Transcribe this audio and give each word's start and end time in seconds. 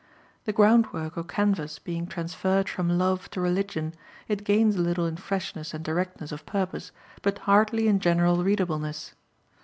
The 0.45 0.51
groundwork 0.51 1.15
or 1.15 1.23
canvas 1.23 1.77
being 1.77 2.07
transferred 2.07 2.67
from 2.67 2.89
love 2.97 3.29
to 3.29 3.39
religion, 3.39 3.93
it 4.27 4.43
gains 4.43 4.75
a 4.75 4.81
little 4.81 5.05
in 5.05 5.15
freshness 5.17 5.75
and 5.75 5.85
directness 5.85 6.31
of 6.31 6.43
purpose, 6.47 6.91
but 7.21 7.37
hardly 7.45 7.87
in 7.87 7.99
general 7.99 8.37
readableness. 8.43 9.13